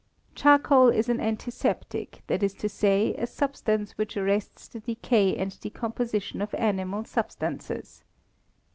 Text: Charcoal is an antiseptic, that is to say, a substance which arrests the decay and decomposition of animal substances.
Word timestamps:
Charcoal 0.33 0.89
is 0.89 1.09
an 1.09 1.19
antiseptic, 1.19 2.23
that 2.25 2.41
is 2.41 2.55
to 2.55 2.67
say, 2.67 3.13
a 3.19 3.27
substance 3.27 3.99
which 3.99 4.17
arrests 4.17 4.67
the 4.67 4.79
decay 4.79 5.37
and 5.37 5.59
decomposition 5.59 6.41
of 6.41 6.55
animal 6.55 7.05
substances. 7.05 8.03